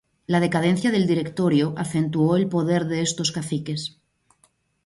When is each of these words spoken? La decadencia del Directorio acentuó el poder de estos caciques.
La 0.25 0.39
decadencia 0.39 0.89
del 0.89 1.05
Directorio 1.05 1.75
acentuó 1.77 2.35
el 2.35 2.49
poder 2.49 2.85
de 2.87 3.01
estos 3.03 3.31
caciques. 3.31 3.99